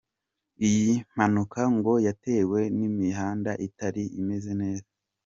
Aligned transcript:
Iyi 0.67 0.91
mpanuka 1.13 1.61
ngo 1.75 1.93
yatewe 2.07 2.59
n’ 2.77 2.79
imihanda 2.89 3.51
itari 3.67 4.03
imeze 4.19 4.51
neza. 4.61 4.89